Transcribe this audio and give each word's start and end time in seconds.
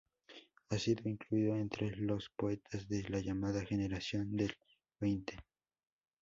Ha 0.69 0.79
sido 0.79 1.07
incluido 1.07 1.55
entre 1.55 1.95
los 1.95 2.31
poetas 2.35 2.87
de 2.89 3.07
la 3.07 3.19
llamada 3.19 3.63
"generación 3.63 4.35
del 4.35 4.57
veinte". 4.99 5.37